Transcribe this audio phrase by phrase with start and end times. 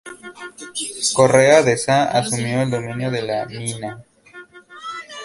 [1.17, 4.03] Correa de Saa "asumió" el dominio de la mina.